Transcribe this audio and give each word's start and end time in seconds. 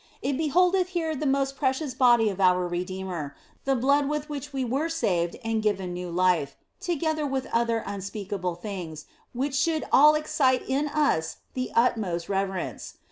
It 0.23 0.35
beholdeth 0.35 0.87
here 0.97 1.15
the 1.15 1.27
most 1.27 1.55
precious 1.55 1.93
body 1.93 2.27
of 2.29 2.41
our 2.41 2.67
Redeemer, 2.67 3.35
the 3.65 3.75
blood 3.75 4.09
with 4.09 4.29
which 4.29 4.51
we 4.51 4.65
were 4.65 4.89
saved 4.89 5.35
and 5.43 5.61
given 5.61 5.93
new 5.93 6.09
life, 6.09 6.57
together 6.79 7.23
with 7.27 7.45
other 7.53 7.83
unspeakable 7.85 8.55
things, 8.55 9.05
which 9.31 9.53
should 9.53 9.85
all 9.91 10.15
excite 10.15 10.63
in 10.67 10.87
us 10.87 11.37
152 11.53 11.53
THE 11.53 11.53
BLESSED 11.53 11.69
ANGELA 11.69 11.73
the 11.73 11.79
utmost 11.91 12.29
reverence. 12.29 12.93